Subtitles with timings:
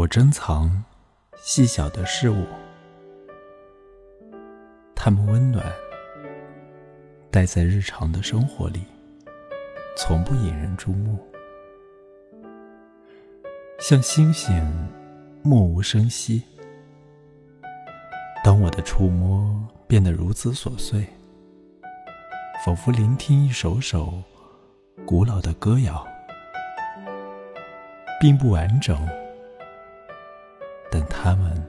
[0.00, 0.82] 我珍藏
[1.42, 2.46] 细小的事物，
[4.94, 5.62] 它们温暖，
[7.30, 8.80] 待在日常的生活里，
[9.98, 11.18] 从不引人注目，
[13.78, 14.88] 像星星，
[15.42, 16.42] 默无声息。
[18.42, 21.06] 当我的触摸变得如此琐碎，
[22.64, 24.14] 仿佛聆听一首首
[25.04, 26.08] 古老的歌谣，
[28.18, 29.06] 并不完整，
[30.90, 31.62] 但它们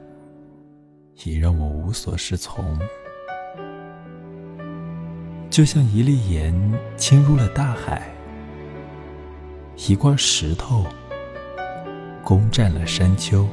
[1.24, 2.76] 已让我无所适从，
[5.48, 6.52] 就像一粒盐
[6.96, 8.10] 侵入了大海，
[9.88, 10.84] 一块石头
[12.24, 13.46] 攻占了山丘。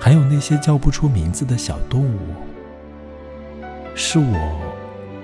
[0.00, 2.18] 还有那些叫不出名字的小动物，
[3.94, 4.74] 是我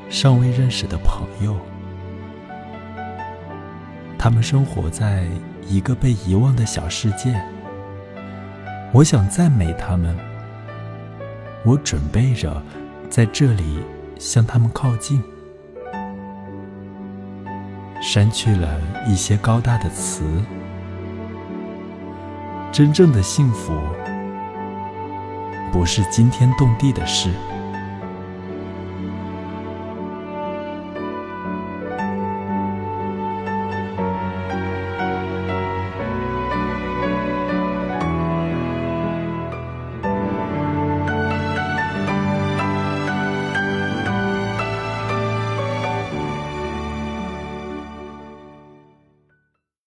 [0.08, 1.56] 尚未认识的朋友。
[4.18, 5.26] 他们生活在
[5.66, 7.34] 一个被遗忘的小世界。
[8.94, 10.16] 我想赞美他们。
[11.64, 12.62] 我准备着
[13.10, 13.82] 在这里
[14.20, 15.20] 向他们靠近，
[18.00, 20.22] 删去了一些高大的词。
[22.70, 23.72] 真正的幸福。
[25.72, 27.30] 不是惊天动地的事。